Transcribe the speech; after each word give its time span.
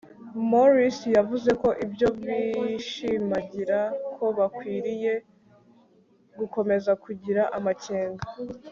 morris 0.49 0.97
yavuze 1.17 1.51
ko 1.61 1.69
ibyo 1.85 2.07
bishimangira 2.21 3.79
ko 4.15 4.23
bakwiriye 4.37 5.13
gukomeza 6.39 6.91
kugira 7.03 7.43
amakenga 7.59 8.25